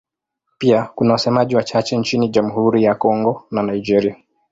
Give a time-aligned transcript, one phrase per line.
[0.57, 4.15] Pia kuna wasemaji wachache nchini Jamhuri ya Kongo na Nigeria.